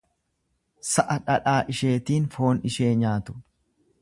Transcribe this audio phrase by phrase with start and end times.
[0.91, 3.41] Sa'a dhadhaa isheetiin foon ishee nyaatu.